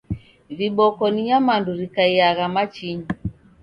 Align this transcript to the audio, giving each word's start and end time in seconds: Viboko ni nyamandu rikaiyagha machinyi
Viboko 0.57 1.03
ni 1.09 1.21
nyamandu 1.27 1.71
rikaiyagha 1.79 2.45
machinyi 2.55 3.07